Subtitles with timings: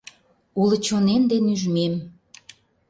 [0.61, 1.93] Уло чонем ден ÿжмем.